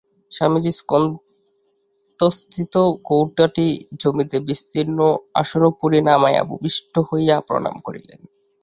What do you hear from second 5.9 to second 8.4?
নামাইয়া ভূমিষ্ঠ হইয়া প্রণাম করিলেন।